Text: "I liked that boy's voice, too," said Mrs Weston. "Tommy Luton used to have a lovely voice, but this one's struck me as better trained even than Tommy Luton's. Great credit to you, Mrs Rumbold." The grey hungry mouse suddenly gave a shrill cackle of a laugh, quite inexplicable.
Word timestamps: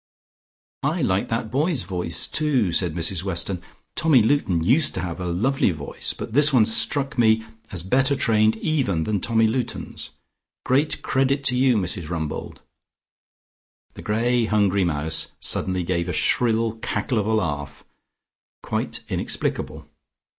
"I 0.81 1.03
liked 1.03 1.29
that 1.29 1.51
boy's 1.51 1.83
voice, 1.83 2.25
too," 2.27 2.71
said 2.71 2.95
Mrs 2.95 3.21
Weston. 3.23 3.61
"Tommy 3.93 4.23
Luton 4.23 4.63
used 4.63 4.95
to 4.95 5.01
have 5.01 5.19
a 5.19 5.27
lovely 5.31 5.69
voice, 5.69 6.13
but 6.15 6.33
this 6.33 6.51
one's 6.51 6.75
struck 6.75 7.19
me 7.19 7.45
as 7.71 7.83
better 7.83 8.15
trained 8.15 8.55
even 8.57 9.03
than 9.03 9.21
Tommy 9.21 9.45
Luton's. 9.45 10.09
Great 10.65 11.03
credit 11.03 11.43
to 11.43 11.55
you, 11.55 11.77
Mrs 11.77 12.09
Rumbold." 12.09 12.61
The 13.93 14.01
grey 14.01 14.45
hungry 14.45 14.83
mouse 14.83 15.33
suddenly 15.39 15.83
gave 15.83 16.09
a 16.09 16.13
shrill 16.13 16.79
cackle 16.79 17.19
of 17.19 17.27
a 17.27 17.33
laugh, 17.35 17.83
quite 18.63 19.03
inexplicable. 19.07 19.87